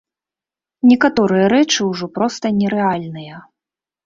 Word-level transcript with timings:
Некаторыя 0.91 1.45
рэчы 1.53 1.79
ўжо 1.91 2.05
проста 2.17 2.45
нерэальныя. 2.61 3.35